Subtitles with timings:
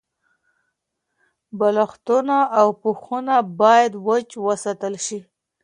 [1.57, 5.19] بالښتونه او پوښونه باید وچ وساتل شي.